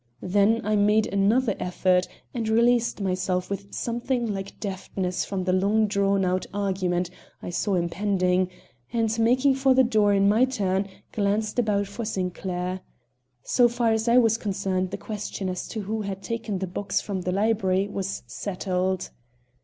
[0.23, 5.85] Then I made another effort and released myself with something like deftness from the long
[5.85, 7.11] drawn out argument
[7.43, 8.49] I saw impending,
[8.91, 12.79] and, making for the door in my turn, glanced about for Sinclair.
[13.43, 16.99] So far as I was concerned the question as to who had taken the box
[16.99, 19.11] from the library was settled.